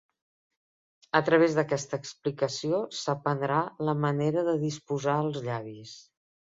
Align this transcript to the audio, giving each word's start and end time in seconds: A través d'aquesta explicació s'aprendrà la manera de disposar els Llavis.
A 1.19 1.21
través 1.27 1.57
d'aquesta 1.59 2.01
explicació 2.05 2.81
s'aprendrà 3.03 3.63
la 3.91 3.99
manera 4.09 4.49
de 4.53 4.59
disposar 4.69 5.23
els 5.29 5.43
Llavis. 5.51 5.99